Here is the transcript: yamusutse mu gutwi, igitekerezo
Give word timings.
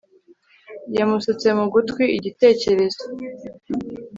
yamusutse 0.97 1.47
mu 1.59 1.65
gutwi, 1.73 2.03
igitekerezo 2.17 3.03